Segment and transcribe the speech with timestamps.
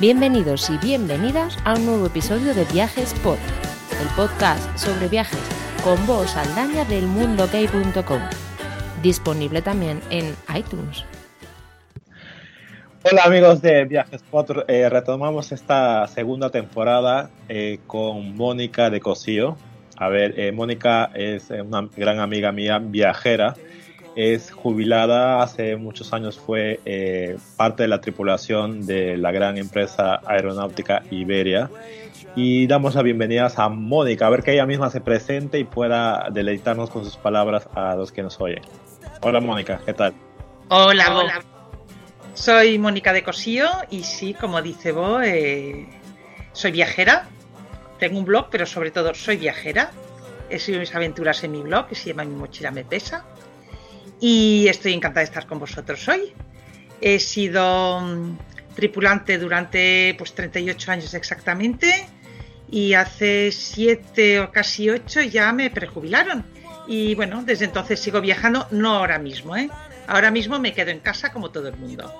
[0.00, 3.36] Bienvenidos y bienvenidas a un nuevo episodio de Viajes Pod,
[4.00, 5.40] el podcast sobre viajes
[5.82, 8.20] con voz aldaña del mundogay.com,
[9.02, 11.04] disponible también en iTunes.
[13.02, 19.56] Hola amigos de Viajes Pod, eh, retomamos esta segunda temporada eh, con Mónica de Cosío.
[19.96, 23.56] A ver, eh, Mónica es una gran amiga mía, viajera,
[24.18, 30.20] es jubilada, hace muchos años fue eh, parte de la tripulación de la gran empresa
[30.26, 31.70] aeronáutica Iberia.
[32.34, 36.30] Y damos la bienvenida a Mónica, a ver que ella misma se presente y pueda
[36.32, 38.60] deleitarnos con sus palabras a los que nos oyen.
[39.20, 40.14] Hola Mónica, ¿qué tal?
[40.68, 41.40] Hola, hola.
[42.34, 45.86] Soy Mónica de Cosío y sí, como dice vos, eh,
[46.52, 47.28] soy viajera.
[48.00, 49.92] Tengo un blog, pero sobre todo soy viajera.
[50.50, 53.24] He sido mis aventuras en mi blog, que se llama Mi mochila me pesa
[54.20, 56.32] y estoy encantada de estar con vosotros hoy.
[57.00, 58.38] He sido mm,
[58.74, 62.08] tripulante durante pues 38 años exactamente
[62.70, 66.44] y hace 7 o casi 8 ya me prejubilaron.
[66.86, 69.68] Y bueno, desde entonces sigo viajando, no ahora mismo, ¿eh?
[70.06, 72.12] Ahora mismo me quedo en casa como todo el mundo.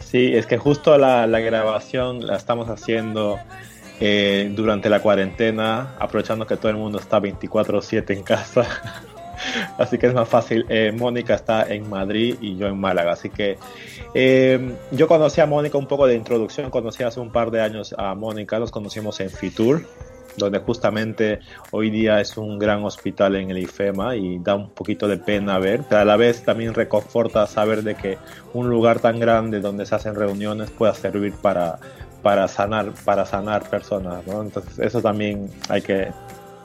[0.00, 3.40] Sí, es que justo la, grabación la estamos haciendo
[3.98, 8.66] eh, durante la cuarentena, aprovechando que todo el mundo está 24/7 en casa.
[9.78, 10.66] así que es más fácil.
[10.68, 13.58] Eh, Mónica está en Madrid y yo en Málaga, así que
[14.14, 17.94] eh, yo conocí a Mónica un poco de introducción, conocí hace un par de años
[17.96, 19.86] a Mónica, nos conocimos en Fitur,
[20.36, 25.08] donde justamente hoy día es un gran hospital en el IFEMA y da un poquito
[25.08, 28.18] de pena ver, pero a la vez también reconforta saber de que
[28.54, 31.78] un lugar tan grande donde se hacen reuniones pueda servir para,
[32.22, 34.42] para sanar para sanar personas, ¿no?
[34.42, 36.08] Entonces eso también hay que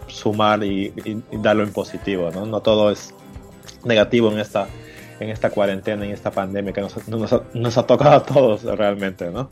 [0.08, 0.94] sumar y,
[1.31, 2.45] darlo en positivo, ¿no?
[2.45, 3.13] No todo es
[3.83, 4.67] negativo en esta,
[5.19, 9.50] en esta cuarentena, en esta pandemia que nos, nos, ha tocado a todos realmente, ¿no?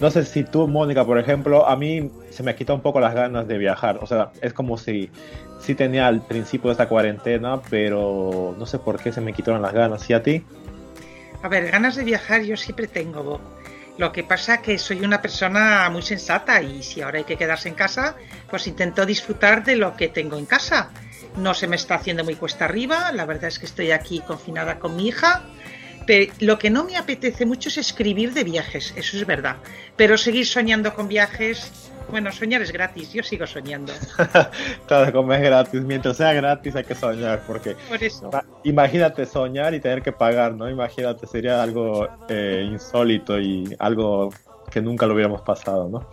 [0.00, 3.14] No sé si tú, Mónica, por ejemplo, a mí se me quitado un poco las
[3.14, 5.10] ganas de viajar, o sea, es como si
[5.60, 9.62] sí tenía al principio de esta cuarentena, pero no sé por qué se me quitaron
[9.62, 10.44] las ganas, ¿y a ti?
[11.42, 13.40] A ver, ganas de viajar yo siempre tengo,
[13.98, 17.68] lo que pasa que soy una persona muy sensata y si ahora hay que quedarse
[17.68, 18.16] en casa,
[18.48, 20.90] pues intento disfrutar de lo que tengo en casa.
[21.36, 24.78] No se me está haciendo muy cuesta arriba, la verdad es que estoy aquí confinada
[24.78, 25.44] con mi hija.
[26.06, 29.56] Pero lo que no me apetece mucho es escribir de viajes, eso es verdad.
[29.96, 33.92] Pero seguir soñando con viajes, bueno, soñar es gratis, yo sigo soñando.
[34.86, 38.30] claro, como es gratis, mientras sea gratis hay que soñar, porque Por eso.
[38.62, 40.70] imagínate soñar y tener que pagar, ¿no?
[40.70, 44.30] Imagínate, sería algo eh, insólito y algo
[44.70, 46.08] que nunca lo hubiéramos pasado, ¿no?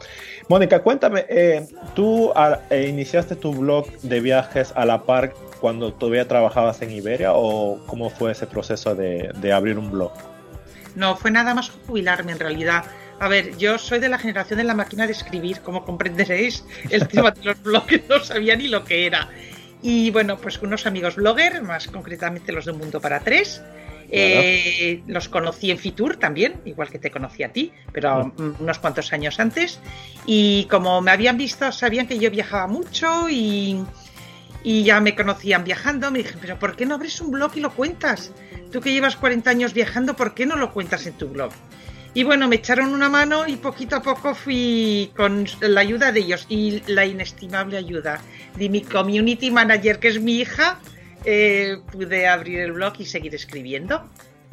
[0.47, 2.31] Mónica, cuéntame, eh, ¿tú
[2.69, 5.33] eh, iniciaste tu blog de viajes a la par
[5.63, 10.11] cuando todavía trabajabas en Iberia o cómo fue ese proceso de, de abrir un blog?
[10.93, 12.83] No, fue nada más jubilarme en realidad.
[13.17, 17.07] A ver, yo soy de la generación de la máquina de escribir, como comprenderéis, el
[17.07, 19.29] tema de los blogs no sabía ni lo que era.
[19.81, 23.61] Y bueno, pues unos amigos bloggers, más concretamente los de Mundo para Tres,
[24.09, 29.13] eh, los conocí en Fitur también, igual que te conocí a ti, pero unos cuantos
[29.13, 29.79] años antes.
[30.25, 33.81] Y como me habían visto, sabían que yo viajaba mucho y,
[34.63, 36.09] y ya me conocían viajando.
[36.09, 38.31] Me dijeron, pero ¿por qué no abres un blog y lo cuentas?
[38.71, 41.51] Tú que llevas 40 años viajando, ¿por qué no lo cuentas en tu blog?
[42.15, 46.19] Y bueno, me echaron una mano y poquito a poco fui con la ayuda de
[46.19, 48.21] ellos y la inestimable ayuda
[48.55, 50.79] de mi community manager, que es mi hija,
[51.25, 54.03] eh, pude abrir el blog y seguir escribiendo.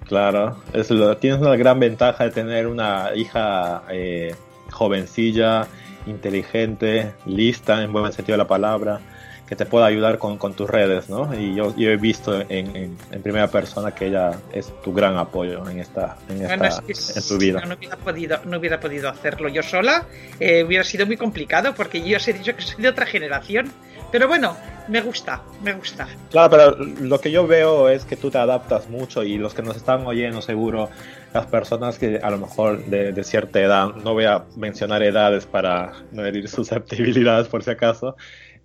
[0.06, 0.88] Claro, es
[1.20, 4.34] tienes una gran ventaja de tener una hija eh,
[4.70, 5.68] jovencilla,
[6.06, 9.00] inteligente, lista en buen sentido de la palabra
[9.50, 11.34] que te pueda ayudar con, con tus redes, ¿no?
[11.34, 15.68] Y yo, yo he visto en, en, primera persona que ella es tu gran apoyo
[15.68, 17.60] en esta, en, esta, en tu vida.
[17.66, 20.06] No, hubiera podido, no hubiera podido hacerlo yo sola,
[20.38, 23.72] eh, hubiera sido muy complicado porque yo os he dicho que soy de otra generación.
[24.12, 24.56] Pero bueno,
[24.86, 26.06] me gusta, me gusta.
[26.30, 29.62] Claro, pero lo que yo veo es que tú te adaptas mucho y los que
[29.62, 30.90] nos están oyendo seguro,
[31.34, 35.46] las personas que a lo mejor de, de cierta edad, no voy a mencionar edades
[35.46, 38.16] para no herir susceptibilidades por si acaso,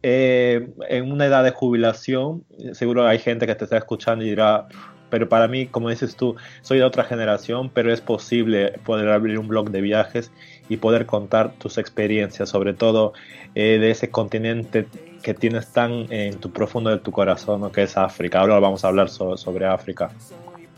[0.03, 2.43] eh, en una edad de jubilación,
[2.73, 4.67] seguro hay gente que te está escuchando y dirá,
[5.09, 9.39] pero para mí, como dices tú, soy de otra generación, pero es posible poder abrir
[9.39, 10.31] un blog de viajes
[10.67, 13.13] y poder contar tus experiencias, sobre todo
[13.53, 14.87] eh, de ese continente
[15.23, 18.41] que tienes tan en tu profundo de tu corazón, que es África.
[18.41, 20.11] Ahora vamos a hablar sobre África.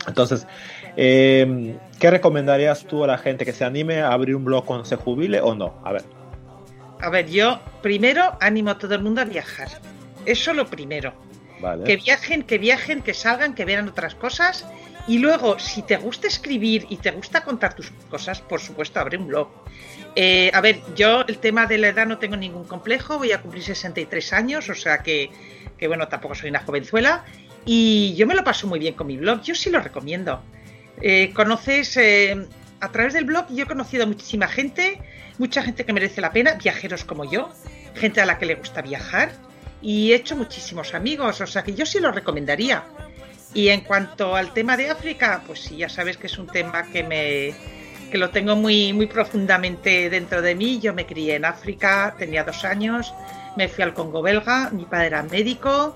[0.07, 0.47] Entonces,
[0.95, 4.85] eh, ¿qué recomendarías tú a la gente que se anime a abrir un blog cuando
[4.85, 5.73] se jubile o no?
[5.83, 6.03] A ver.
[7.01, 9.69] A ver, yo primero animo a todo el mundo a viajar.
[10.25, 11.13] Eso lo primero.
[11.85, 14.63] Que viajen, que viajen, que salgan, que vean otras cosas
[15.07, 19.17] Y luego, si te gusta escribir y te gusta contar tus cosas, por supuesto, abre
[19.17, 19.47] un blog.
[20.15, 23.41] Eh, a ver, yo el tema de la edad no tengo ningún complejo, voy a
[23.41, 25.31] cumplir 63 años, o sea que,
[25.77, 27.23] que bueno, tampoco soy una jovenzuela.
[27.65, 30.41] Y yo me lo paso muy bien con mi blog, yo sí lo recomiendo.
[31.01, 32.45] Eh, conoces, eh,
[32.81, 34.99] a través del blog yo he conocido a muchísima gente,
[35.37, 37.49] mucha gente que merece la pena, viajeros como yo,
[37.95, 39.31] gente a la que le gusta viajar
[39.81, 42.83] y he hecho muchísimos amigos, o sea que yo sí lo recomendaría.
[43.53, 46.83] Y en cuanto al tema de África, pues sí, ya sabes que es un tema
[46.91, 47.55] que me
[48.11, 50.79] que lo tengo muy muy profundamente dentro de mí.
[50.79, 53.13] Yo me crié en África, tenía dos años,
[53.55, 55.95] me fui al Congo belga, mi padre era médico,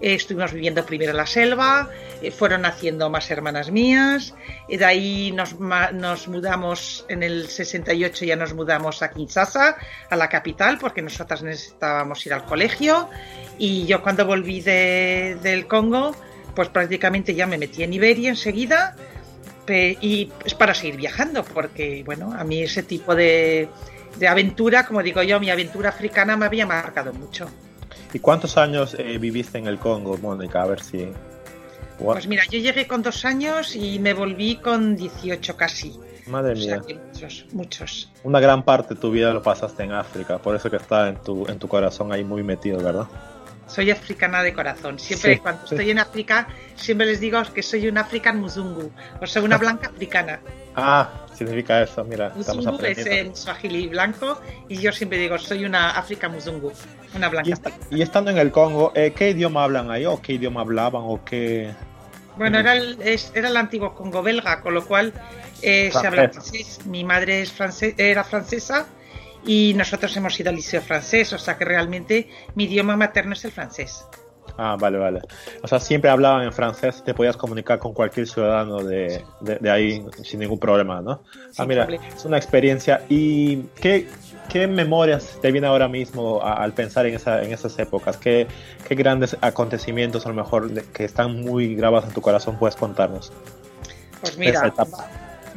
[0.00, 1.88] eh, estuvimos viviendo primero en la selva,
[2.22, 4.34] eh, fueron naciendo más hermanas mías,
[4.68, 9.76] y de ahí nos, nos, mudamos en el 68, ya nos mudamos a Kinshasa,
[10.10, 13.08] a la capital, porque nosotras necesitábamos ir al colegio,
[13.58, 16.14] y yo cuando volví de, del Congo,
[16.54, 18.96] pues prácticamente ya me metí en Iberia enseguida,
[19.68, 23.68] y es para seguir viajando, porque bueno, a mí ese tipo de,
[24.16, 27.50] de aventura, como digo yo, mi aventura africana me había marcado mucho.
[28.16, 30.62] ¿Y cuántos años eh, viviste en el Congo, Mónica?
[30.62, 31.12] A ver si...
[31.98, 36.00] Pues mira, yo llegué con dos años y me volví con 18 casi.
[36.26, 36.80] Madre mía.
[37.12, 38.10] muchos, muchos.
[38.24, 41.16] Una gran parte de tu vida lo pasaste en África, por eso que está en
[41.16, 43.06] tu, en tu corazón ahí muy metido, ¿verdad?
[43.66, 44.98] Soy africana de corazón.
[44.98, 48.90] Siempre cuando estoy en África, siempre les digo que soy un African Muzungu,
[49.20, 50.40] o sea, una blanca africana.
[50.76, 52.32] Ah, significa eso, mira.
[52.36, 56.70] Muzungu es en Swahili blanco y yo siempre digo, soy una África Muzungu,
[57.14, 57.72] una blanca.
[57.90, 61.24] Y, estando en el Congo, eh, ¿qué idioma hablan ahí o qué idioma hablaban o
[61.24, 61.72] qué...?
[62.36, 62.98] Bueno, era el,
[63.34, 65.14] era el antiguo Congo belga, con lo cual
[65.62, 66.80] eh, se habla francés.
[66.84, 67.54] Mi madre es
[67.96, 68.86] era francesa
[69.46, 73.44] y nosotros hemos ido al liceo francés, o sea que realmente mi idioma materno es
[73.46, 74.04] el francés.
[74.58, 75.20] Ah, vale, vale.
[75.62, 80.04] O sea, siempre hablaban en francés, te podías comunicar con cualquier ciudadano de, de, ahí
[80.22, 81.22] sin ningún problema, ¿no?
[81.58, 83.02] ah, mira, es una experiencia.
[83.08, 84.08] ¿Y qué,
[84.48, 88.16] qué memorias te vienen ahora mismo al pensar en, esa, en esas épocas?
[88.16, 88.46] ¿Qué,
[88.88, 93.32] ¿Qué grandes acontecimientos a lo mejor que están muy grabados en tu corazón puedes contarnos?
[94.20, 94.72] Pues mira,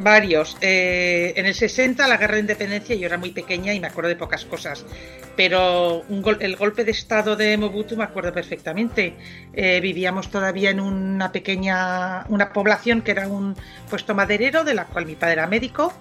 [0.02, 0.56] Varios.
[0.62, 4.08] Eh, en el 60, la guerra de independencia, yo era muy pequeña y me acuerdo
[4.08, 4.86] de pocas cosas,
[5.36, 6.06] pero
[6.40, 9.16] el golpe de estado de Mobutu me acuerdo perfectamente.
[9.52, 13.58] Eh, vivíamos todavía en una pequeña, una población que era un
[13.90, 15.92] puesto maderero, de la cual mi padre era médico,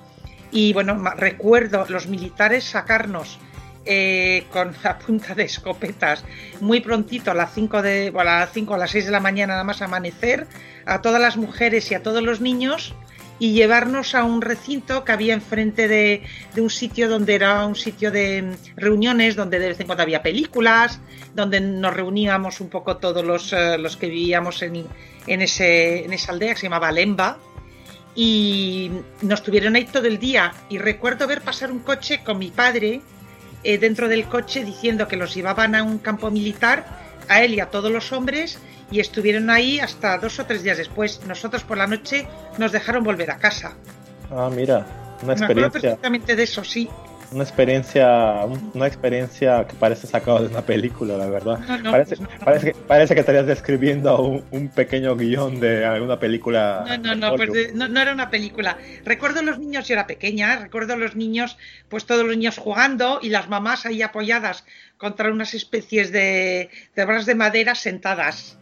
[0.52, 3.40] y bueno, recuerdo los militares sacarnos
[3.84, 6.24] eh, con la punta de escopetas
[6.60, 9.54] muy prontito a las 5 de a las 5 a las 6 de la mañana
[9.54, 10.46] nada más amanecer
[10.84, 12.94] a todas las mujeres y a todos los niños
[13.38, 16.23] y llevarnos a un recinto que había enfrente de,
[16.56, 21.00] un sitio donde era un sitio de reuniones, donde de vez en cuando había películas,
[21.35, 24.87] donde nos reuníamos un poco todos los, eh, los que vivíamos en,
[25.26, 27.38] en, ese, en esa aldea que se llamaba Lemba.
[28.14, 28.90] Y
[29.23, 30.52] nos tuvieron ahí todo el día.
[30.69, 33.00] Y recuerdo ver pasar un coche con mi padre
[33.62, 36.87] eh, dentro del coche diciendo que los llevaban a un campo militar,
[37.29, 38.58] a él y a todos los hombres,
[38.90, 41.20] y estuvieron ahí hasta dos o tres días después.
[41.26, 42.26] Nosotros por la noche
[42.58, 43.75] nos dejaron volver a casa.
[44.31, 44.87] Ah, mira,
[45.23, 45.38] una experiencia.
[45.38, 46.88] Me acuerdo perfectamente de eso, sí.
[47.31, 51.58] Una experiencia, una experiencia que parece sacado de una película, la verdad.
[51.85, 56.87] parece, pues parece, que, parece que estarías describiendo un, pequeño guion de alguna película.
[56.88, 58.79] No, no, no, pues no, no, era una película.
[59.05, 61.58] Recuerdo los niños, yo era pequeña, recuerdo los niños,
[61.90, 64.64] pues todos los niños jugando y las mamás ahí apoyadas
[64.97, 68.57] contra unas especies de, de barras de madera sentadas.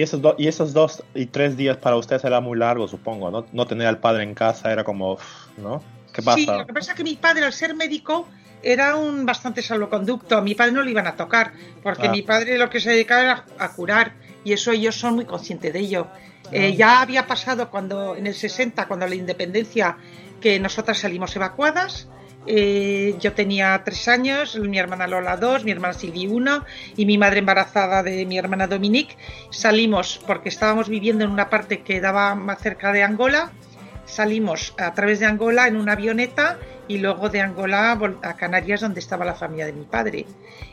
[0.00, 3.44] Y esos, y esos dos y tres días para ustedes era muy largo, supongo, ¿no?
[3.52, 5.18] No tener al padre en casa era como,
[5.58, 5.82] ¿no?
[6.10, 6.38] ¿Qué pasa?
[6.38, 8.26] Sí, lo que pasa es que mi padre, al ser médico,
[8.62, 10.38] era un bastante salvoconducto.
[10.38, 11.52] A mi padre no le iban a tocar,
[11.82, 12.12] porque ah.
[12.12, 15.70] mi padre lo que se dedicaba era a curar, y eso ellos son muy conscientes
[15.70, 16.06] de ello.
[16.50, 16.74] Eh, ah.
[16.74, 19.98] ya había pasado cuando en el 60, cuando la independencia,
[20.40, 22.08] que nosotras salimos evacuadas,
[22.46, 26.64] eh, yo tenía tres años, mi hermana Lola dos, mi hermana Silvi uno
[26.96, 29.16] y mi madre embarazada de mi hermana Dominique.
[29.50, 33.52] Salimos porque estábamos viviendo en una parte que daba más cerca de Angola.
[34.06, 39.00] Salimos a través de Angola en una avioneta y luego de Angola a Canarias donde
[39.00, 40.26] estaba la familia de mi padre.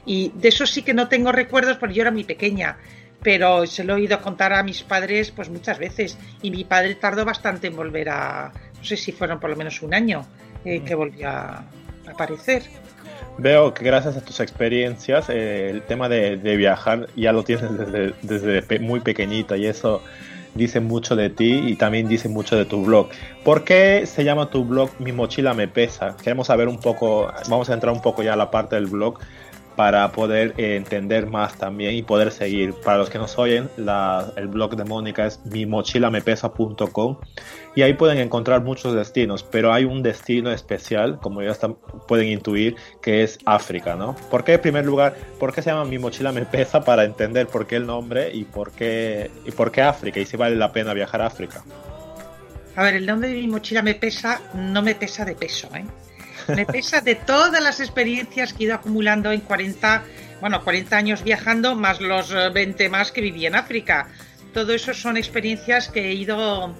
[0.05, 2.77] Y de eso sí que no tengo recuerdos porque yo era muy pequeña,
[3.21, 6.95] pero se lo he oído contar a mis padres pues muchas veces y mi padre
[6.95, 10.25] tardó bastante en volver a, no sé si fueron por lo menos un año
[10.65, 11.63] eh, que volvió a
[12.07, 12.63] aparecer.
[13.37, 18.13] Veo que gracias a tus experiencias eh, el tema de, viajar ya lo tienes desde,
[18.23, 20.01] desde muy pequeñita y eso
[20.57, 23.09] dice mucho de ti y también dice mucho de tu blog.
[23.43, 26.17] ¿Por qué se llama tu blog Mi mochila me pesa?
[26.17, 29.19] Queremos saber un poco, vamos a entrar un poco ya a la parte del blog.
[29.77, 32.74] Para poder eh, entender más también y poder seguir.
[32.84, 37.17] Para los que nos oyen, el blog de Mónica es mimochilamepesa.com
[37.75, 41.53] y ahí pueden encontrar muchos destinos, pero hay un destino especial, como ya
[42.07, 44.15] pueden intuir, que es África, ¿no?
[44.31, 47.46] ¿Por qué en primer lugar, por qué se llama Mi Mochila Me Pesa para entender
[47.46, 50.72] por qué el nombre y por qué, y por qué África y si vale la
[50.72, 51.63] pena viajar a África?
[52.75, 55.86] A ver, el nombre de Mi Mochila Me Pesa no me pesa de peso, ¿eh?
[56.55, 60.03] Me pesa de todas las experiencias que he ido acumulando en 40,
[60.41, 64.07] bueno, 40 años viajando, más los 20 eh, más que viví en África.
[64.53, 66.75] Todo eso son experiencias que he ido,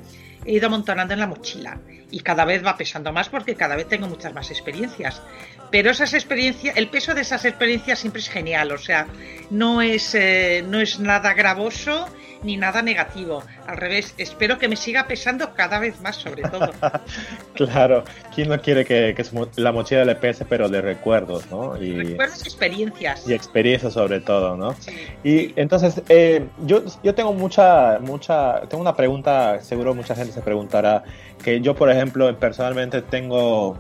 [0.46, 1.80] he ido amontonando en la mochila.
[2.10, 5.22] Y cada vez va pesando más porque cada vez tengo muchas más experiencias.
[5.70, 8.72] Pero esas experiencias, el peso de esas experiencias siempre es genial.
[8.72, 9.08] O sea,
[9.50, 12.08] no es, eh, no es nada gravoso
[12.44, 13.44] ni nada negativo.
[13.66, 16.72] Al revés, espero que me siga pesando cada vez más, sobre todo.
[17.54, 18.04] claro,
[18.34, 19.16] ¿quién no quiere que,
[19.56, 21.82] la mochila le pese, pero de recuerdos, ¿no?
[21.82, 23.28] Y, recuerdos y experiencias.
[23.28, 24.76] Y experiencias sobre todo, ¿no?
[25.24, 30.42] Y entonces, eh, yo, yo tengo mucha, mucha, tengo una pregunta, seguro mucha gente se
[30.42, 31.04] preguntará,
[31.44, 33.78] que yo, por ejemplo, personalmente tengo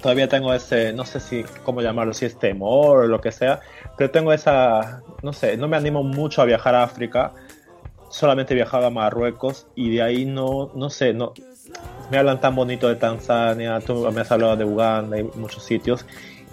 [0.00, 3.60] todavía tengo ese, no sé si, cómo llamarlo, si es temor o lo que sea,
[3.96, 7.32] pero tengo esa, no sé, no me animo mucho a viajar a África
[8.10, 11.32] solamente he viajado a Marruecos y de ahí no, no sé, no,
[12.10, 16.04] me hablan tan bonito de Tanzania, tú me has hablado de Uganda y muchos sitios,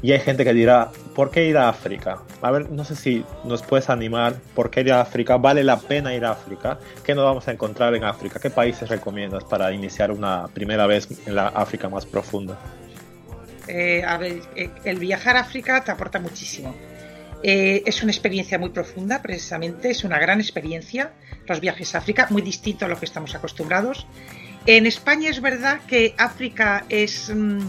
[0.02, 2.20] y hay gente que dirá, ¿por qué ir a África?
[2.42, 5.38] A ver, no sé si nos puedes animar, ¿por qué ir a África?
[5.38, 6.78] ¿Vale la pena ir a África?
[7.04, 8.40] ¿Qué nos vamos a encontrar en África?
[8.40, 12.60] ¿Qué países recomiendas para iniciar una primera vez en la África más profunda?
[13.68, 16.76] Eh, a ver, eh, el viajar a África te aporta muchísimo.
[17.44, 21.14] Eh, es una experiencia muy profunda, precisamente, es una gran experiencia,
[21.48, 24.08] los viajes a África, muy distinto a lo que estamos acostumbrados.
[24.66, 27.60] En España es verdad que África es, mm,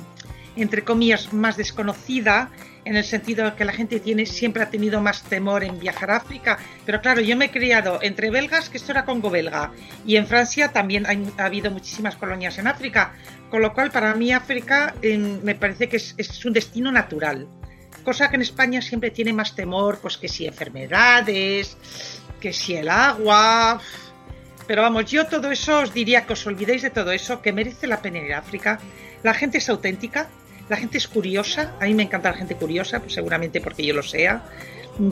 [0.57, 2.51] entre comillas, más desconocida,
[2.85, 6.11] en el sentido de que la gente tiene, siempre ha tenido más temor en viajar
[6.11, 9.73] a África, pero claro, yo me he criado entre belgas, que esto era Congo belga,
[10.07, 13.13] y en Francia también ha habido muchísimas colonias en África,
[13.51, 17.47] con lo cual para mí África me parece que es un destino natural
[18.09, 21.77] cosa que en España siempre tiene más temor, pues que si enfermedades,
[22.41, 23.83] que si el agua.
[24.67, 27.87] Pero vamos, yo todo eso os diría que os olvidéis de todo eso, que merece
[27.87, 28.81] la pena ir a África.
[29.23, 30.27] La gente es auténtica,
[30.71, 33.93] la gente es curiosa, a mí me encanta la gente curiosa, pues seguramente porque yo
[33.93, 34.43] lo sea.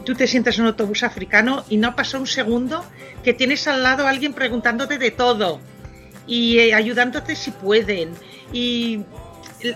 [0.07, 2.83] Tú te sientas en un autobús africano y no pasa un segundo
[3.23, 5.61] que tienes al lado a alguien preguntándote de todo
[6.27, 8.15] y eh, ayudándote si pueden.
[8.55, 9.01] Y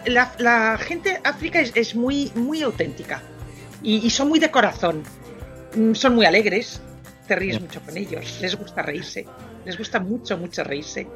[0.07, 3.23] la, gente África es, muy, muy auténtica
[3.83, 5.03] y, son muy de corazón.
[5.75, 6.81] Mm, son muy alegres,
[7.27, 9.27] te ríes mucho con ellos, les gusta reírse,
[9.65, 11.07] les gusta mucho, mucho reírse.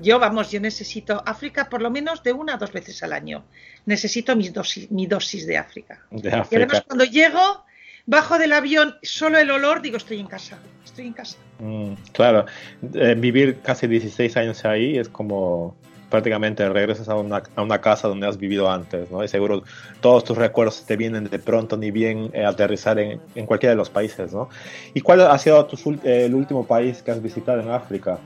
[0.00, 3.44] Yo, vamos, yo necesito África por lo menos de una o dos veces al año.
[3.86, 6.04] Necesito mi dosis, mi dosis de África.
[6.10, 7.64] Y además cuando llego,
[8.06, 11.36] bajo del avión, solo el olor, digo, estoy en casa, estoy en casa.
[11.58, 12.46] Mm, claro,
[12.94, 15.76] eh, vivir casi 16 años ahí es como
[16.12, 19.24] prácticamente regresas a una, a una, casa donde has vivido antes, ¿no?
[19.24, 19.62] Y seguro
[20.02, 23.76] todos tus recuerdos te vienen de pronto, ni bien eh, aterrizar en, en, cualquiera de
[23.76, 24.50] los países, ¿no?
[24.92, 25.66] ¿Y cuál ha sido
[26.04, 28.18] eh, el último país que has visitado en África?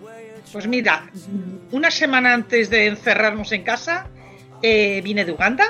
[0.53, 1.09] Pues mira,
[1.71, 4.09] una semana antes de encerrarnos en casa,
[4.63, 5.67] eh, vine de Uganda.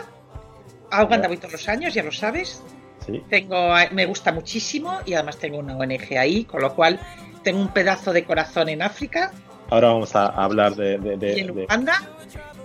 [0.90, 2.62] A Uganda voy todos los años, ya lo sabes.
[3.06, 3.22] ¿Sí?
[3.30, 6.98] Tengo, me gusta muchísimo y además tengo una ONG ahí, con lo cual
[7.42, 9.32] tengo un pedazo de corazón en África
[9.68, 10.94] Ahora vamos a hablar de...
[11.20, 12.00] en Uganda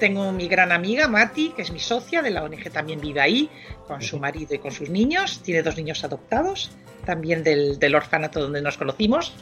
[0.02, 3.52] tengo mi gran amiga Mati, que es mi socia de la ONG, también vive ahí
[3.86, 5.44] con su marido y con sus niños.
[5.44, 6.72] Tiene dos niños adoptados,
[7.06, 9.36] también del, del orfanato donde nos conocimos.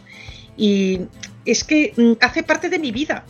[0.58, 1.08] Y
[1.46, 3.24] es que mm, hace parte de mi vida.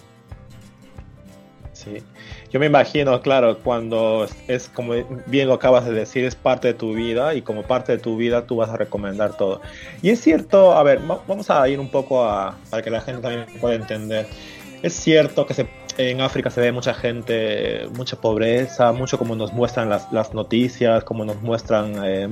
[1.73, 2.01] Sí.
[2.51, 4.93] Yo me imagino, claro, cuando es como
[5.27, 8.17] bien lo acabas de decir, es parte de tu vida y como parte de tu
[8.17, 9.61] vida tú vas a recomendar todo.
[10.01, 13.21] Y es cierto, a ver, vamos a ir un poco a, para que la gente
[13.21, 14.27] también pueda entender.
[14.81, 15.53] Es cierto que
[15.99, 21.03] en África se ve mucha gente, mucha pobreza, mucho como nos muestran las, las noticias,
[21.03, 22.29] como nos muestran, eh,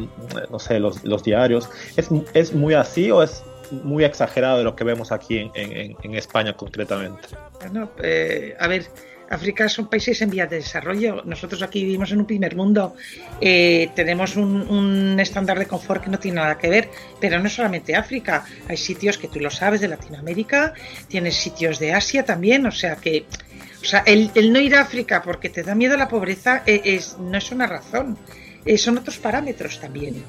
[0.50, 1.70] no sé, los, los diarios.
[1.98, 3.44] ¿Es, ¿Es, muy así o es
[3.84, 7.28] muy exagerado de lo que vemos aquí en, en, en España concretamente?
[7.60, 8.86] Bueno, eh, a ver,
[9.30, 11.24] África son países en vías de desarrollo.
[11.26, 12.96] Nosotros aquí vivimos en un primer mundo.
[13.42, 17.96] Eh, tenemos un, estándar de confort que no tiene nada que ver, pero no solamente
[17.96, 18.46] África.
[18.68, 20.74] Hay sitios que tú lo sabes de Latinoamérica,
[21.08, 22.66] tienes sitios de Asia también.
[22.66, 23.26] O sea que,
[23.82, 27.18] o sea, el, no ir a África porque te da miedo la pobreza eh, es,
[27.18, 28.18] no es una razón.
[28.66, 30.24] Eh, son otros parámetros también.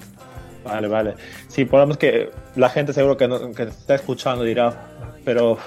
[0.65, 1.15] Vale, vale.
[1.49, 4.89] Sí, podemos que la gente seguro que, no, que está escuchando dirá,
[5.25, 5.59] pero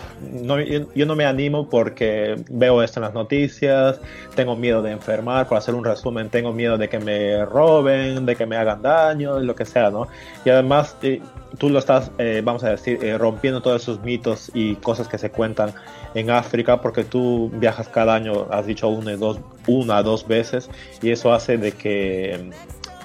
[0.95, 3.99] yo, no me animo porque veo esto en las noticias,
[4.35, 8.35] tengo miedo de enfermar, por hacer un resumen, tengo miedo de que me roben, de
[8.35, 10.07] que me hagan daño, lo que sea, ¿no?
[10.45, 11.21] Y además eh,
[11.57, 15.17] tú lo estás, eh, vamos a decir, eh, rompiendo todos esos mitos y cosas que
[15.17, 15.73] se cuentan
[16.15, 20.69] en África porque tú viajas cada año, has dicho una, dos, una, dos veces
[21.03, 22.49] y eso hace de que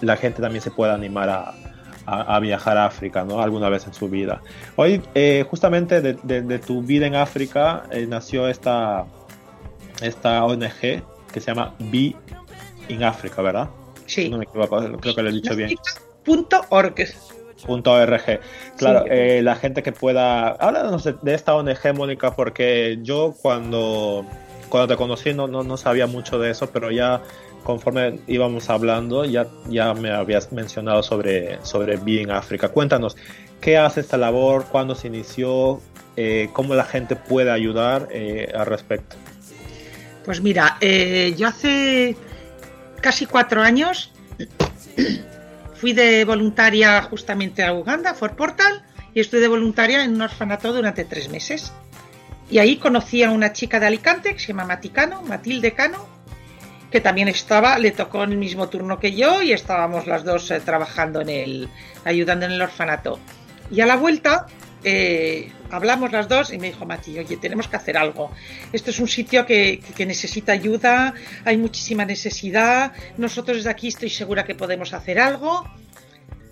[0.00, 1.55] la gente también se pueda animar a,
[2.07, 3.41] a, viajar a África, ¿no?
[3.41, 4.41] Alguna vez en su vida.
[4.77, 9.07] Hoy, eh, justamente de, tu vida en África, eh, nació esta,
[10.01, 12.15] esta ONG que se llama Be
[12.89, 13.69] in Africa, ¿verdad?
[14.07, 14.29] Sí.
[14.29, 15.75] No me equivoco, creo que lo he dicho bien.
[16.25, 16.95] Punto .org.
[17.67, 18.41] Punto .org.
[18.77, 20.51] Claro, eh, la gente que pueda...
[20.51, 24.25] Háblanos de, de esta ONG, Mónica, porque yo cuando,
[24.69, 27.23] cuando te conocí no, no, no sabía mucho de eso, pero ya
[27.67, 32.69] conforme íbamos hablando, ya, ya me habías mencionado sobre, sobre Being África.
[32.69, 33.17] Cuéntanos,
[33.61, 34.67] ¿qué hace esta labor?
[34.71, 35.81] ¿Cuándo se inició?
[36.17, 39.17] Eh, ¿Cómo la gente puede ayudar eh, al respecto?
[40.25, 42.15] Pues mira, eh, yo hace
[43.01, 44.13] casi cuatro años
[45.75, 50.73] fui de voluntaria justamente a Uganda, For Portal, y estuve de voluntaria en un orfanato
[50.73, 51.73] durante tres meses.
[52.49, 56.16] Y ahí conocí a una chica de Alicante que se llama Maticano, Matilde Cano,
[56.90, 60.50] que también estaba, le tocó en el mismo turno que yo y estábamos las dos
[60.50, 61.69] eh, trabajando en el,
[62.05, 63.19] ayudando en el orfanato.
[63.71, 64.47] Y a la vuelta
[64.85, 68.31] eh, hablamos las dos y me dijo Mati, oye, tenemos que hacer algo.
[68.73, 71.14] Esto es un sitio que, necesita ayuda,
[71.45, 75.69] hay muchísima necesidad, nosotros desde aquí estoy segura que podemos hacer algo.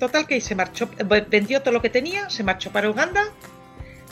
[0.01, 0.91] Total que se marchó,
[1.31, 3.23] vendió todo lo que tenía, se marchó para Uganda.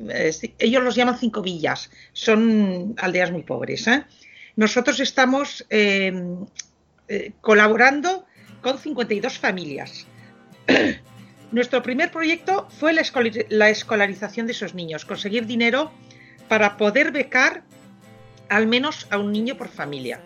[0.60, 1.90] ellos los llaman cinco villas.
[2.14, 3.88] Son aldeas muy pobres.
[3.88, 4.04] ¿eh?
[4.56, 6.46] Nosotros estamos em,
[7.08, 8.26] eh, colaborando
[8.62, 10.08] con 52 familias.
[11.52, 15.92] Nuestro primer proyecto fue la escolarización de esos niños, conseguir dinero
[16.48, 17.64] para poder becar
[18.48, 20.22] al menos a un niño por familia.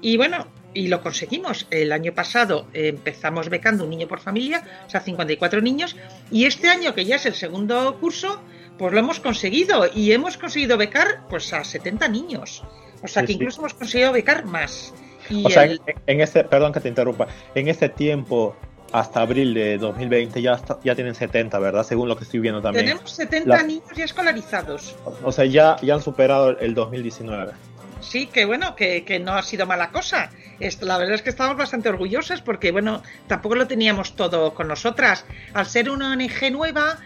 [0.00, 1.66] Y bueno, y lo conseguimos.
[1.70, 5.96] El año pasado empezamos becando un niño por familia, o sea, 54 niños,
[6.30, 8.40] y este año, que ya es el segundo curso,
[8.78, 12.62] pues lo hemos conseguido y hemos conseguido becar pues a 70 niños.
[13.02, 14.94] O sea, que incluso hemos conseguido becar más.
[15.44, 18.56] o sea, en, este, perdón que te interrumpa, en este tiempo
[18.92, 21.82] hasta abril de 2020 ya, ya tienen 70, ¿verdad?
[21.82, 22.84] Según lo que estoy viendo también.
[22.84, 24.96] Tenemos 70 niños ya escolarizados.
[25.24, 27.52] O sea, ya, ya han superado el 2019
[28.02, 30.30] sí, que bueno, que, que, no ha sido mala cosa.
[30.80, 35.24] La verdad es que estamos bastante orgullosos porque, bueno, tampoco lo teníamos todo con nosotras.
[35.54, 36.98] Al ser una ONG nueva,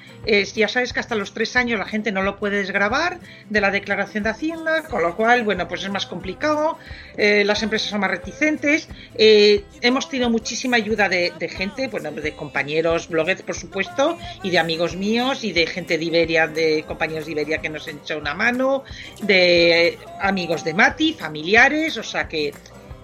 [0.55, 3.71] ya sabes que hasta los tres años la gente no lo puede desgrabar de la
[3.71, 6.79] declaración de Hacienda, con lo cual, bueno, pues es más complicado,
[7.17, 8.89] eh, las empresas son más reticentes.
[9.15, 14.59] Eh, hemos tenido muchísima ayuda de, gente, bueno, de compañeros, bloggers, por supuesto, y de
[14.59, 18.21] amigos míos, y de gente de Iberia, de compañeros de Iberia que nos han echado
[18.21, 18.85] una mano,
[19.23, 22.53] de amigos de Mati, familiares, o sea que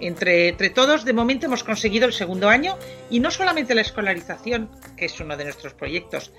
[0.00, 2.76] entre, entre, todos, de momento hemos conseguido el segundo año
[3.10, 6.32] y no solamente la escolarización, que es uno de nuestros proyectos.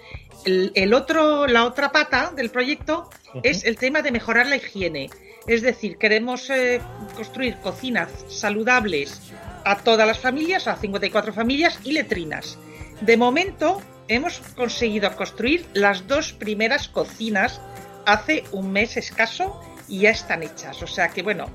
[0.45, 3.09] El, otro, la otra pata del proyecto
[3.43, 5.09] es el tema de mejorar la higiene.
[5.47, 6.81] Es decir, queremos eh,
[7.15, 9.21] construir cocinas saludables
[9.65, 12.57] a todas las familias, a 54 familias y letrinas.
[13.01, 17.61] De momento hemos conseguido construir las dos primeras cocinas
[18.05, 20.81] hace un mes escaso y ya están hechas.
[20.81, 21.49] O sea que bueno,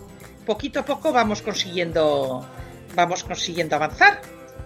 [0.48, 2.44] poquito a poco vamos consiguiendo,
[2.96, 4.20] vamos consiguiendo avanzar.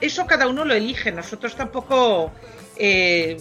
[0.00, 2.32] eso cada uno lo elige, nosotros tampoco
[2.78, 3.38] eh,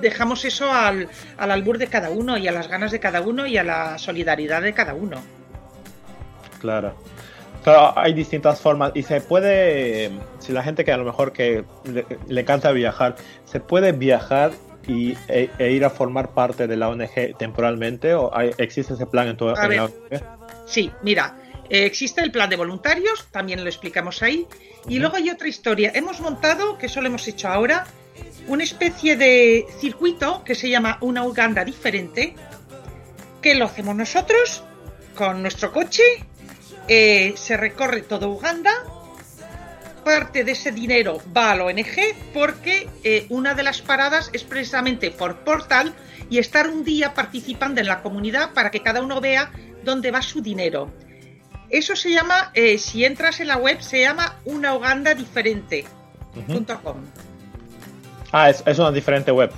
[0.00, 3.46] dejamos eso al, al albur de cada uno y a las ganas de cada uno
[3.46, 5.22] y a la solidaridad de cada uno.
[6.60, 6.94] Claro.
[7.62, 11.64] Claro, hay distintas formas y se puede, si la gente que a lo mejor que
[11.84, 14.52] le, encanta viajar, se puede viajar
[14.86, 19.28] y, e, e ir a formar parte de la ONG temporalmente o existe ese plan
[19.28, 19.92] en, toda la ONG?
[20.64, 21.36] Sí, mira,
[21.68, 24.46] eh, existe el plan de voluntarios, también lo explicamos ahí.
[24.88, 25.92] Y luego hay otra historia.
[25.94, 27.86] Hemos montado, que eso lo hemos hecho ahora,
[28.46, 32.34] una especie de circuito que se llama Una Uganda Diferente,
[33.40, 34.62] que lo hacemos nosotros
[35.14, 36.02] con nuestro coche.
[36.88, 38.72] Eh, se recorre todo Uganda.
[40.04, 44.44] Parte de ese dinero va a la ONG porque eh, una de las paradas es
[44.44, 45.94] precisamente por portal
[46.30, 49.52] y estar un día participando en la comunidad para que cada uno vea
[49.84, 50.90] dónde va su dinero.
[51.68, 57.04] Eso se llama, eh, si entras en la web, se llama una Uganda diferente.com.
[58.32, 59.50] Ah, es, una diferente web.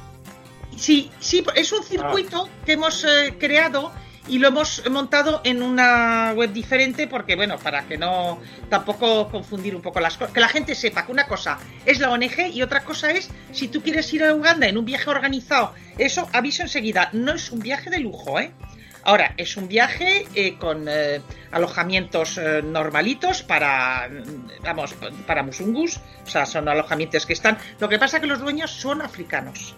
[0.76, 2.64] Sí, sí, es un circuito ah.
[2.64, 3.92] que hemos eh, creado
[4.28, 9.74] y lo hemos montado en una web diferente porque, bueno, para que no tampoco confundir
[9.74, 12.62] un poco las cosas, que la gente sepa que una cosa es la ONG y
[12.62, 16.62] otra cosa es si tú quieres ir a Uganda en un viaje organizado, eso aviso
[16.62, 18.52] enseguida, no es un viaje de lujo, ¿eh?
[19.04, 24.08] Ahora, es un viaje eh, con eh, alojamientos eh, normalitos para,
[24.62, 24.94] vamos,
[25.26, 27.58] para musungus, o sea, son alojamientos que están.
[27.80, 29.74] Lo que pasa es que los dueños son africanos,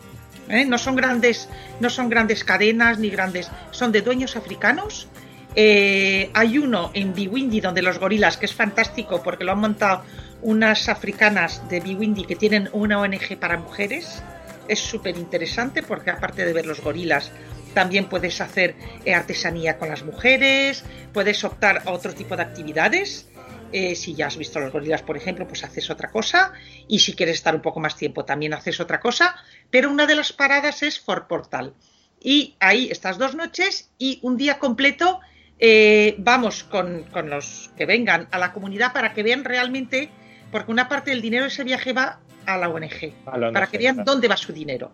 [0.67, 1.49] no son grandes,
[1.81, 5.09] no son grandes cadenas ni grandes, son de dueños africanos.
[5.57, 10.03] hay uno en Biwindi donde los gorilas, que es fantástico porque lo han montado
[10.43, 14.23] unas africanas de Biwindi que tienen una ONG para mujeres.
[14.69, 17.31] Es súper interesante porque aparte de ver los gorilas,
[17.75, 23.29] también puedes hacer eh, artesanía con las mujeres, puedes optar a otro tipo de actividades.
[23.73, 26.53] Eh, si ya has visto los gorilas, por ejemplo, pues haces otra cosa.
[26.87, 29.35] Y si quieres estar un poco más tiempo, también haces otra cosa.
[29.71, 31.75] Pero una de las paradas es For Portal.
[32.21, 35.21] Y ahí estas dos noches y un día completo
[35.59, 40.09] eh, vamos con, con, los que vengan a la comunidad para que vean realmente,
[40.51, 44.05] porque una parte del dinero de ese viaje va a la ONG, para que vean
[44.05, 44.93] dónde va su dinero.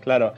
[0.00, 0.34] Claro,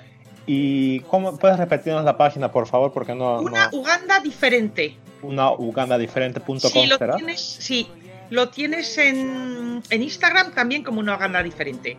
[0.46, 2.92] ¿Y cómo puedes repetirnos la página, por favor?
[2.92, 3.40] Porque no.
[3.40, 4.96] Una Uganda diferente.
[5.22, 7.88] Una Uganda diferente.com, sí, lo Tienes, sí,
[8.31, 11.98] lo tienes en, en Instagram también como una Uganda diferente.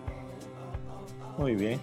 [1.38, 1.80] Muy bien.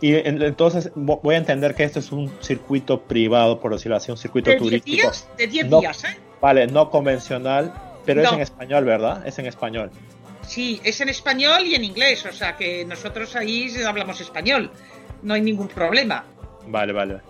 [0.00, 4.16] Y entonces voy a entender que este es un circuito privado, por decirlo así, un
[4.16, 5.02] circuito turístico.
[5.02, 6.16] Días, de 10 días, ¿eh?
[6.40, 7.72] Vale, no convencional,
[8.06, 9.26] pero es en español, ¿verdad?
[9.26, 9.90] Es en español.
[10.46, 14.70] Sí, es en español y en inglés, o sea que nosotros ahí hablamos español
[15.22, 16.24] no hay ningún problema.
[16.66, 17.20] Vale, vale.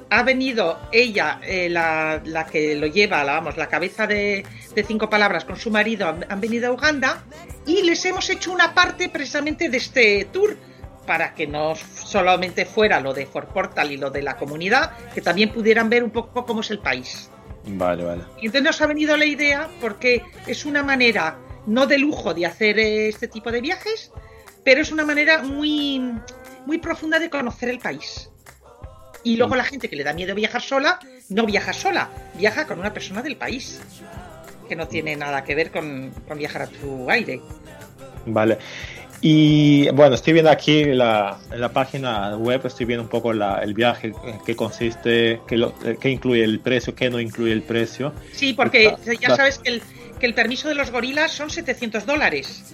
[0.10, 4.46] ha venido ella, eh, la, que lo lleva, la, vamos, la cabeza de,
[4.88, 7.24] cinco palabras con su marido, han, venido a Uganda
[7.66, 10.58] y les hemos hecho una parte precisamente de este tour
[11.06, 15.22] para que no solamente fuera lo de For Portal y lo de la comunidad, que
[15.22, 17.30] también pudieran ver un poco cómo es el país.
[17.66, 18.24] Vale, vale.
[18.42, 22.46] Y entonces nos ha venido la idea porque es una manera no de lujo de
[22.46, 24.12] hacer este tipo de viajes,
[24.64, 26.14] pero es una manera muy,
[26.66, 28.30] muy profunda de conocer el país.
[29.28, 32.80] Y luego la gente que le da miedo viajar sola, no viaja sola, viaja con
[32.80, 33.82] una persona del país,
[34.70, 37.42] que no tiene nada que ver con, viajar a tu aire.
[38.26, 38.58] Vale.
[39.20, 43.74] Y bueno, estoy viendo aquí la, en la página web, estoy viendo un poco el
[43.74, 44.14] viaje,
[44.46, 48.14] qué consiste, qué, incluye el precio, qué no incluye el precio.
[48.32, 49.82] Sí, porque ya sabes que el,
[50.22, 52.74] que el permiso de los gorilas son 700 dólares.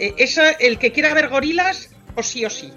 [0.00, 2.72] Eh, eso, el que quiera ver gorilas, o sí o sí.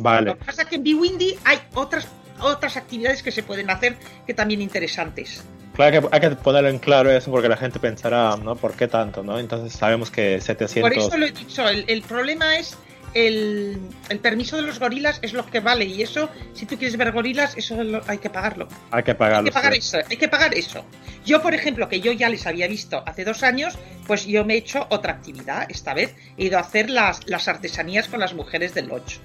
[0.00, 0.26] Vale.
[0.26, 2.08] Lo que pasa es que en Biwindi hay otras,
[2.40, 5.44] otras actividades que se pueden hacer que también interesantes.
[5.74, 8.56] Claro que hay que ponerlo en claro eso porque la gente pensará, ¿no?
[8.56, 9.38] ¿Por qué tanto, no?
[9.38, 10.90] Entonces sabemos que 700...
[10.90, 12.76] Por eso lo he dicho, el, el problema es
[13.14, 16.96] el, el, permiso de los gorilas es lo que vale y eso, si tú quieres
[16.96, 18.68] ver gorilas, eso lo, hay que pagarlo.
[18.90, 19.38] Hay que pagarlo.
[19.38, 20.84] Hay que pagar eso, hay que pagar eso.
[21.24, 24.54] Yo, por ejemplo, que yo ya les había visto hace dos años, pues yo me
[24.54, 25.66] he hecho otra actividad.
[25.70, 29.20] Esta vez he ido a hacer las, las artesanías con las mujeres del Lodge.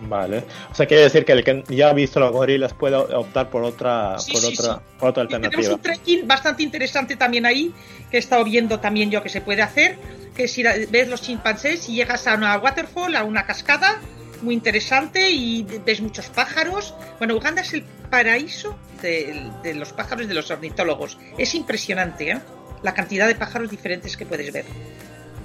[0.00, 0.44] Vale.
[0.70, 3.64] O sea, quiere decir que el que ya ha visto los gorilas puede optar por
[3.64, 4.80] otra, Sí, por sí, otra, sí.
[4.98, 5.74] por otra Y tenemos alternativa.
[5.74, 7.74] un trekking bastante interesante también ahí,
[8.10, 9.98] que he estado viendo también yo que se puede hacer,
[10.36, 13.98] que a, ves los chimpancés y llegas a una waterfall, a una cascada,
[14.40, 16.94] muy interesante, y ves muchos pájaros.
[17.18, 21.18] Bueno, Uganda es el paraíso de, de los pájaros y de los ornitólogos.
[21.38, 22.38] Es impresionante, ¿eh?
[22.82, 24.64] La cantidad de pájaros diferentes que puedes ver.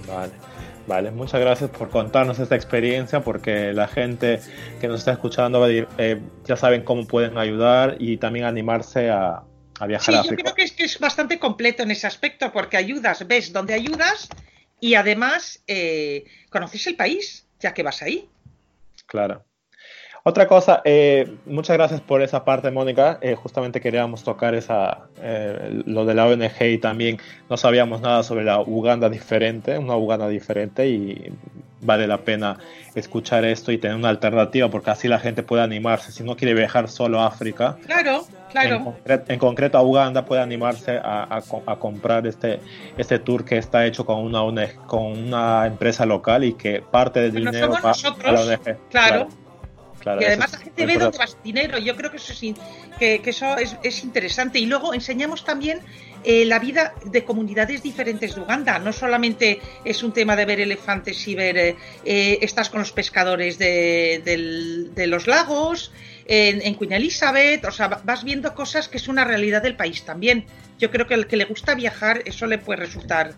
[0.08, 0.32] Vale.
[0.86, 4.42] Vale, muchas gracias por contarnos esta experiencia, porque la gente
[4.82, 9.10] que nos está escuchando va a eh, ya saben cómo pueden ayudar y también animarse
[9.10, 9.44] a,
[9.80, 10.44] a viajar Sí, a yo África.
[10.44, 14.28] creo que es, que es bastante completo en ese aspecto, porque ayudas, ves dónde ayudas
[14.82, 18.28] y además eh, conoces el país, ya que vas ahí.
[19.06, 19.46] Claro.
[20.26, 23.18] Otra cosa, eh, muchas gracias por esa parte, Mónica.
[23.22, 27.18] Eh, justamente queríamos tocar esa, eh, lo de la ONG y también
[27.50, 31.30] no sabíamos nada sobre la Uganda diferente, una Uganda diferente y
[31.82, 32.58] vale la pena
[32.96, 36.14] escuchar esto y tener una alternativa porque así la gente puede animarse.
[36.14, 38.80] Si no quiere viajar solo a África, Claro, en, claro.
[38.80, 42.62] concre- en concreto a Uganda puede animarse a, a co- a comprar este,
[42.98, 47.20] este tour que está hecho con una, ONG con una empresa local y que parte
[47.20, 48.62] del dinero va a la ONG.
[48.64, 48.78] claro.
[48.90, 49.28] claro,
[50.22, 51.78] y eso además la gente ve dónde va su dinero.
[51.80, 52.58] Yo creo que eso es, in-
[53.00, 54.60] que, que eso es, es interesante.
[54.60, 55.80] Y luego enseñamos también
[56.24, 58.80] eh, la vida de comunidades diferentes de Uganda.
[58.80, 62.92] No solamente es un tema de ver elefantes y ver, eh, eh, estás con los
[62.92, 65.92] pescadores de, del- de los lagos,
[66.26, 69.76] en, en Queen Elizabeth, o sea, va- vas viendo cosas que es una realidad del
[69.76, 70.46] país también.
[70.80, 73.34] Yo creo que al que le gusta viajar, eso le puede resultar.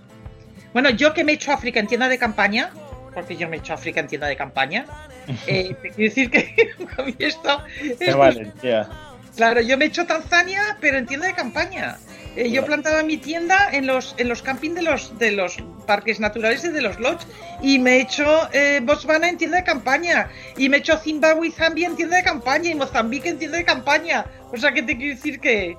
[0.73, 2.71] Bueno, yo que me he hecho África en tienda de campaña,
[3.15, 4.85] porque yo me he hecho África en tienda de campaña,
[5.47, 7.63] eh, te quiero decir que a mí esto
[7.99, 8.87] Qué valentía.
[9.35, 11.97] Claro, yo me he hecho Tanzania, pero en tienda de campaña.
[12.35, 16.19] Eh, yo plantaba mi tienda en los en los camping de los de los parques
[16.19, 17.25] naturales y de los lodge
[17.61, 21.47] y me he hecho eh, Botswana en tienda de campaña y me he hecho Zimbabue
[21.47, 24.25] y Zambia en tienda de campaña y Mozambique en tienda de campaña.
[24.51, 25.77] O sea que te quiero decir que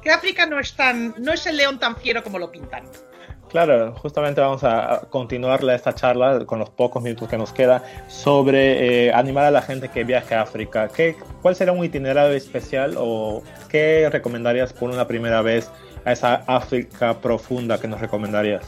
[0.00, 2.84] que África no es tan no es el león tan fiero como lo pintan.
[3.48, 9.06] Claro, justamente vamos a continuar esta charla con los pocos minutos que nos queda sobre
[9.06, 10.88] eh, animar a la gente que viaje a África.
[10.88, 15.70] ¿Qué, ¿Cuál sería un itinerario especial o qué recomendarías por una primera vez
[16.04, 18.64] a esa África profunda que nos recomendarías?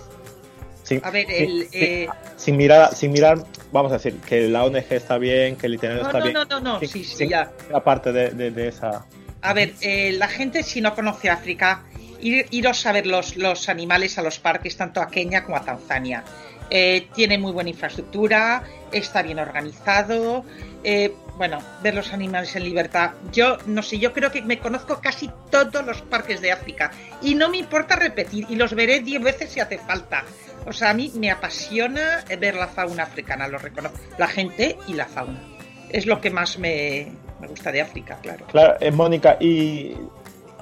[0.84, 3.38] Sin, A ver, el, sin- eh, sin mirar, sin mirar,
[3.72, 6.34] vamos a decir, que la ONG está bien, que el itinerario no, está no, bien.
[6.34, 7.50] no, no, no, sin- sí, sí, ya.
[7.74, 9.04] Aparte de, de- de esa.
[9.42, 11.82] A ver, eh, la gente si no conoce África,
[12.20, 15.64] ir, iros a ver los, los animales a los parques, tanto a Kenia como a
[15.64, 16.24] Tanzania.
[16.70, 20.44] Eh, tiene muy buena infraestructura, está bien organizado.
[20.84, 23.12] eh, bueno, ver los animales en libertad.
[23.32, 26.90] Yo no sé, yo creo que me conozco casi todos los parques de África
[27.22, 30.24] y no me importa repetir y los veré 10 veces si hace falta.
[30.66, 33.98] O sea, a mí me apasiona ver la fauna africana, lo reconozco.
[34.18, 35.40] La gente y la fauna.
[35.88, 38.44] Es lo que más me, me gusta de África, claro.
[38.46, 39.94] Claro, eh, Mónica, ¿y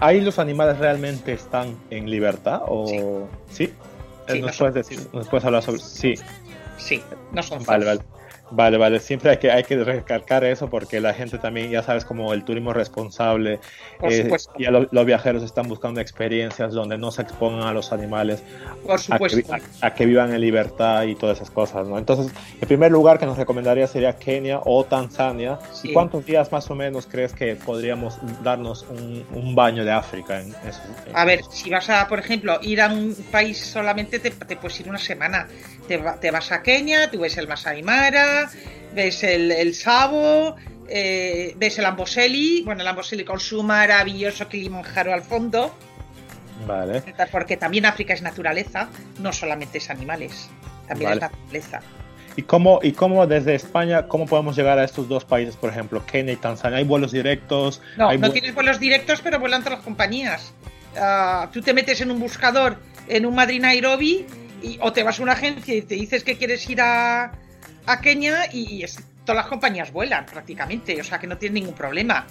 [0.01, 2.63] ahí los animales realmente están en libertad?
[2.67, 3.65] ¿O sí?
[3.65, 3.73] Eh,
[4.29, 6.15] Sí, ¿Nos no puedes decir, nos puedes hablar sobre sí?
[6.79, 8.01] Sí, no son Vale, vale.
[8.49, 12.05] Vale, vale, siempre hay que, hay que recalcar eso porque la gente también, ya sabes,
[12.05, 13.59] como el turismo responsable
[13.99, 14.53] Por eh, supuesto.
[14.57, 18.43] y a lo- los viajeros están buscando experiencias donde no se expongan a los animales,
[18.85, 19.53] Por a que, supuesto.
[19.53, 21.99] a- a que vivan en libertad y todas esas cosas, ¿no?
[21.99, 25.59] Entonces, el primer lugar que nos recomendaría sería Kenia o Tanzania.
[25.73, 25.91] Sí.
[25.91, 30.41] ¿Y cuántos días más o menos crees que podríamos darnos un, un baño de África
[30.41, 30.81] en eso?
[31.15, 34.79] A ver, si vas a, por ejemplo, ir a un país solamente, te, te puedes
[34.79, 35.49] ir una semana.
[35.89, 38.36] Te, te vas a Kenia, tú ves el Masai Mara,
[38.95, 40.57] ves el, el Sabo,
[40.89, 45.75] eh, ves el Amboseli, bueno, el Amboseli con su maravilloso Kilimanjaro al fondo,
[46.67, 47.03] Vale.
[47.31, 48.89] porque también África es naturaleza,
[49.21, 50.49] no solamente es animales,
[50.89, 51.25] también Vale.
[51.25, 51.81] es naturaleza.
[52.37, 56.05] ¿Y cómo, ¿Y cómo desde España, cómo podemos llegar a estos dos países, por ejemplo,
[56.05, 56.79] Kenia y Tanzania?
[56.79, 57.81] ¿Hay vuelos directos?
[57.97, 60.53] No, ¿Hay no tienes vuelos directos, pero vuelan todas las compañías.
[60.99, 62.77] Ah, tú te metes en un buscador
[63.09, 64.27] en un Madrid Nairobi
[64.63, 67.33] y, o te vas a una agencia y te dices que quieres ir a,
[67.87, 71.55] a Kenia y, y es- todas las compañías vuelan prácticamente, o sea que no tienes
[71.61, 72.27] ningún problema.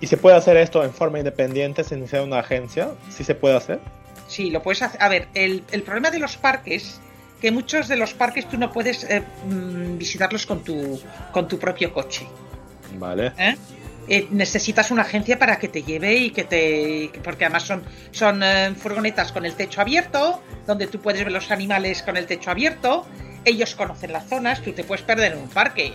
[0.00, 2.90] ¿Y se puede hacer esto en forma independiente sin iniciar una agencia?
[3.10, 3.80] ¿Sí se puede hacer?
[4.28, 5.02] Sí, lo puedes hacer.
[5.02, 7.00] A ver, el, el problema de los parques,
[7.40, 11.00] que muchos de los parques tú no puedes eh, mm, visitarlos con tu,
[11.32, 12.26] con tu propio coche.
[12.98, 13.32] Vale.
[13.38, 13.56] ¿eh?
[14.08, 17.10] eh, necesitas una agencia para que te lleve y que te.
[17.24, 21.50] porque además son, son eh, furgonetas con el techo abierto, donde tú puedes ver los
[21.50, 23.06] animales con el techo abierto.
[23.46, 25.94] Ellos conocen las zonas, tú te puedes perder en un parque.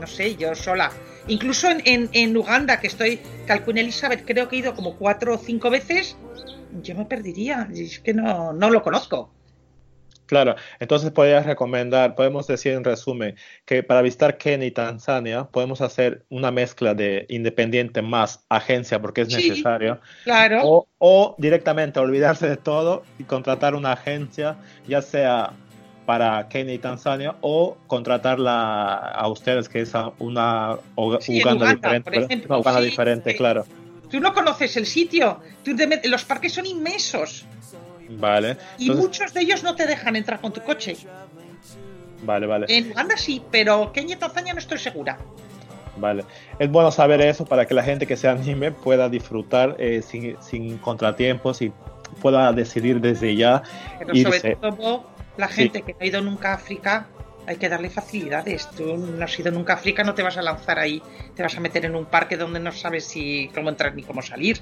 [0.00, 0.92] no sé, yo sola.
[1.26, 5.38] Incluso en, en, Uganda, que estoy, Calcún Elizabeth, creo que he ido como cuatro o
[5.38, 6.16] cinco veces,
[6.82, 7.68] yo me perdería.
[7.74, 9.32] Es que no, no lo conozco.
[10.26, 15.80] Claro, entonces podrías recomendar, podemos decir en resumen, que para visitar Kenia y Tanzania podemos
[15.80, 20.00] hacer una mezcla de independiente más agencia porque es necesario.
[20.24, 20.86] Claro.
[20.98, 24.56] O, directamente olvidarse de todo y contratar una agencia,
[24.88, 25.52] ya sea
[26.06, 32.46] para Kenia y Tanzania o contratarla a ustedes, que es una Uganda, diferente.
[32.46, 33.66] una Uganda diferente, claro.
[34.08, 35.40] Tú no conoces el sitio,
[36.04, 37.44] los parques son inmensos.
[38.08, 38.56] Vale.
[38.78, 40.96] Y muchos de ellos no te dejan entrar con tu coche.
[42.22, 42.66] Vale, vale.
[42.68, 45.18] En Uganda sí, pero Kenia y Tanzania no estoy segura.
[45.96, 46.24] Vale.
[46.60, 50.78] Es bueno saber eso para que la gente que se anime pueda disfrutar eh, sin,
[50.78, 51.72] contratiempos y
[52.22, 53.62] pueda decidir desde ya.
[53.98, 57.08] Pero sobre todo la gente que no ha ido nunca a África,
[57.46, 58.68] hay que darle facilidades.
[58.70, 61.02] Tú no has ido nunca a África, no te vas a lanzar ahí,
[61.34, 64.22] te vas a meter en un parque donde no sabes si cómo entrar ni cómo
[64.22, 64.60] salir.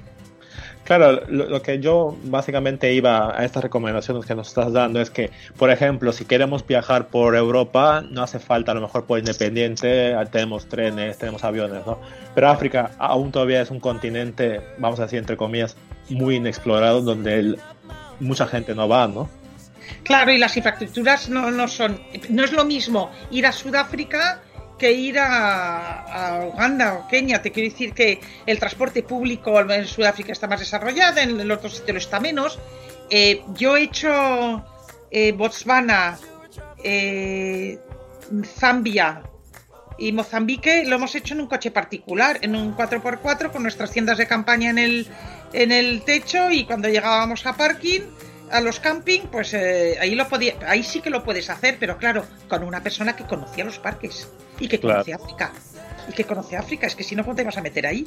[0.84, 5.30] Claro, lo, que yo básicamente iba a estas recomendaciones que nos estás dando es que,
[5.56, 10.14] por ejemplo, si queremos viajar por Europa, no hace falta a lo mejor por independiente,
[10.30, 11.98] tenemos trenes, tenemos aviones, ¿no?
[12.34, 15.74] Pero África aún todavía es un continente, vamos a decir entre comillas,
[16.10, 17.56] muy inexplorado, donde
[18.20, 19.30] mucha gente no va, ¿no?
[20.02, 24.42] Claro, y las infraestructuras no, no son, no es lo mismo ir a Sudáfrica
[24.78, 27.40] que ir a, Uganda o Kenia.
[27.40, 31.76] Te quiero decir que el transporte público en Sudáfrica está más desarrollado, en los otros
[31.76, 32.58] sitios está menos.
[33.10, 34.64] Eh, yo he hecho
[35.10, 36.18] eh, Botswana,
[36.82, 37.78] eh,
[38.58, 39.22] Zambia
[39.98, 44.18] y Mozambique, lo hemos hecho en un coche particular, en un 4x4 con nuestras tiendas
[44.18, 45.06] de campaña en el,
[45.52, 48.00] en el techo y cuando llegábamos a parking
[48.54, 52.24] a los camping, pues ahí lo podía, ahí sí que lo puedes hacer, pero claro,
[52.48, 54.28] con una persona que conocía los parques
[54.60, 55.52] y que conoce África.
[56.08, 58.06] Y que conoce África, es que si no, ¿cómo te vas a meter ahí?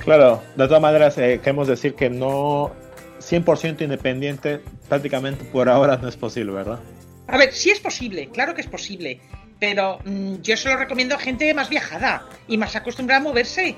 [0.00, 2.72] Claro, de todas maneras, eh, queremos decir que no
[3.20, 6.80] 100% independiente prácticamente por ahora no es posible, ¿verdad?
[7.28, 9.20] A ver, sí es posible, claro que es posible,
[9.58, 13.76] pero mm, yo se lo recomiendo a gente más viajada y más acostumbrada a moverse.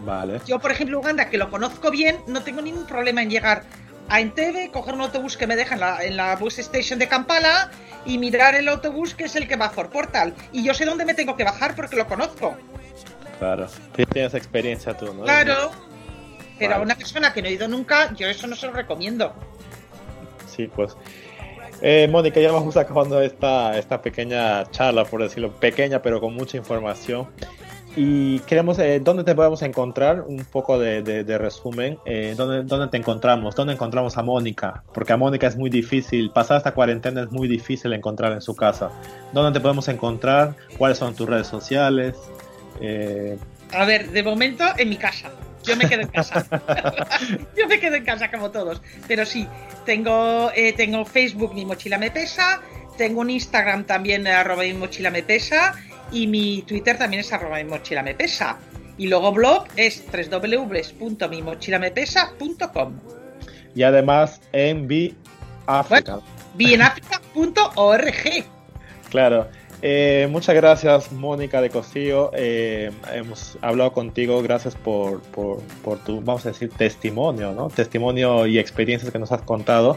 [0.00, 0.40] Vale.
[0.46, 3.62] Yo, por ejemplo, Uganda, que lo conozco bien, no tengo ningún problema en llegar
[4.08, 7.08] a Entebbe, coger un autobús que me deja en la, en la bus station de
[7.08, 7.70] Kampala
[8.06, 10.34] y mirar el autobús que es el que va por Portal.
[10.52, 12.56] Y yo sé dónde me tengo que bajar porque lo conozco.
[13.38, 13.68] Claro,
[14.12, 15.22] tienes experiencia tú, ¿no?
[15.22, 15.70] Claro.
[16.58, 19.32] Pero a una persona que no ha ido nunca, yo eso no se lo recomiendo.
[20.46, 20.96] Sí, pues.
[21.80, 26.56] Eh, Mónica, ya vamos acabando esta, esta pequeña charla, por decirlo, pequeña pero con mucha
[26.56, 27.28] información.
[28.00, 30.20] Y queremos, eh, ¿dónde te podemos encontrar?
[30.20, 31.98] Un poco de, resumen.
[32.06, 33.56] Eh, ¿dónde, ¿dónde, te encontramos?
[33.56, 34.84] ¿Dónde encontramos a Mónica?
[34.94, 38.54] Porque a Mónica es muy difícil, pasar esta cuarentena es muy difícil encontrar en su
[38.54, 38.92] casa.
[39.32, 40.54] ¿Dónde te podemos encontrar?
[40.78, 42.14] ¿Cuáles son tus redes sociales?
[42.80, 43.36] Eh...
[43.72, 45.32] A ver, de momento en mi casa.
[45.64, 46.46] Yo me quedo en casa.
[47.56, 48.80] Yo me quedo en casa como todos.
[49.08, 49.48] Pero sí,
[49.84, 52.60] tengo, eh, tengo Facebook, mi mochila me pesa.
[52.96, 55.74] Tengo un Instagram también, arroba mi mochila me pesa
[56.12, 58.58] y mi Twitter también es arroba mi mochila me pesa.
[58.96, 63.00] Y luego blog es www.mimochilamepesa.com.
[63.74, 66.20] Y además en Biafrica.
[66.54, 68.44] bienafrica.org.
[69.10, 69.48] Claro.
[69.80, 72.32] Eh, muchas gracias, Mónica de Cosío.
[72.34, 74.42] Eh, hemos hablado contigo.
[74.42, 75.60] Gracias por, por,
[76.04, 77.68] tu, vamos a decir, testimonio, ¿no?
[77.68, 79.96] Testimonio y experiencias que nos has contado.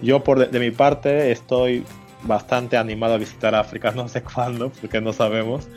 [0.00, 1.84] Yo, por de mi parte, estoy
[2.22, 5.68] bastante animado a visitar África, no sé cuándo, porque no sabemos.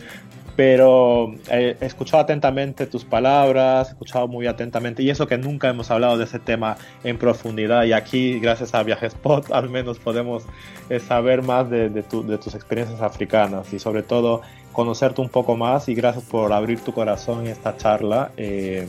[0.56, 5.90] Pero he escuchado atentamente tus palabras, he escuchado muy atentamente, y eso que nunca hemos
[5.90, 6.76] hablado de ese tema
[7.06, 7.86] en profundidad.
[7.86, 10.44] Y aquí, gracias a Viajespot, al menos podemos
[10.90, 14.42] eh, saber más de, de, tus experiencias africanas y, sobre todo,
[14.74, 15.88] conocerte un poco más.
[15.88, 18.86] Y gracias por abrir tu corazón en esta charla, eh,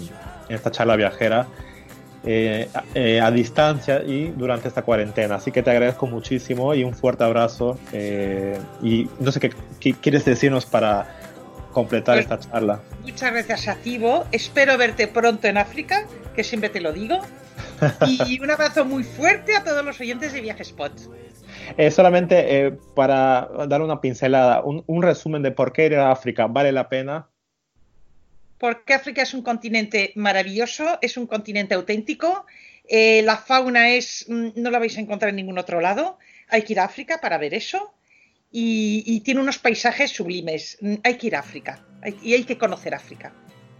[0.48, 1.46] en esta charla viajera
[2.24, 5.36] eh, eh, a distancia y durante esta cuarentena.
[5.36, 7.78] Así que te agradezco muchísimo y un fuerte abrazo.
[7.92, 11.06] Eh, y no sé qué, quieres decirnos para
[11.72, 12.80] completar pues esta charla.
[13.02, 14.24] Muchas gracias a.
[14.30, 16.06] Espero verte pronto en África,
[16.36, 17.20] que siempre te lo digo.
[18.06, 20.92] Y un abrazo muy fuerte a todos los oyentes de Viajespot.
[21.76, 26.46] Eh, solamente para dar una pincelada, un, un, resumen de por qué ir a África
[26.46, 27.31] vale la pena
[28.62, 32.46] porque África es un continente maravilloso, es un continente auténtico.
[32.88, 36.16] Eh, la fauna es, mm, no la vais a encontrar en ningún otro lado.
[36.48, 37.92] Hay que ir a África para ver eso.
[38.52, 40.78] Y, tiene unos paisajes sublimes.
[40.80, 41.84] Mm, hay que ir a África
[42.22, 43.32] y hay que conocer África.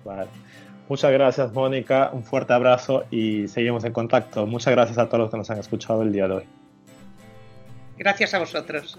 [0.05, 0.29] Vale.
[0.89, 2.11] Muchas gracias, Mónica.
[2.13, 4.49] Un fuerte abrazo y seguimos en contacto.
[4.49, 6.45] Muchas gracias a todos los que nos han escuchado el día de hoy.
[7.99, 8.99] Gracias a vosotros.